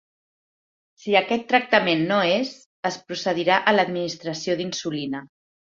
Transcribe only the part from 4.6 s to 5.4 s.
d'insulina.